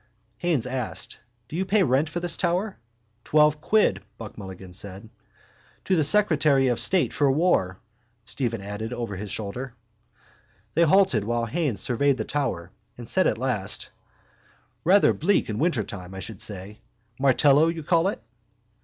Haines 0.39 0.65
asked: 0.65 1.19
—Do 1.47 1.55
you 1.55 1.63
pay 1.63 1.83
rent 1.83 2.09
for 2.09 2.19
this 2.19 2.35
tower? 2.35 2.79
—Twelve 3.23 3.61
quid, 3.61 4.01
Buck 4.17 4.35
Mulligan 4.35 4.73
said. 4.73 5.09
—To 5.85 5.95
the 5.95 6.03
secretary 6.03 6.69
of 6.69 6.79
state 6.79 7.13
for 7.13 7.31
war, 7.31 7.77
Stephen 8.25 8.61
added 8.61 8.93
over 8.93 9.15
his 9.15 9.29
shoulder. 9.29 9.75
They 10.73 10.81
halted 10.85 11.23
while 11.23 11.45
Haines 11.45 11.81
surveyed 11.81 12.17
the 12.17 12.25
tower 12.25 12.71
and 12.97 13.07
said 13.07 13.27
at 13.27 13.37
last: 13.37 13.91
—Rather 14.83 15.13
bleak 15.13 15.49
in 15.51 15.59
wintertime, 15.59 16.15
I 16.15 16.19
should 16.19 16.41
say. 16.41 16.79
Martello 17.19 17.67
you 17.67 17.83
call 17.83 18.07
it? 18.07 18.23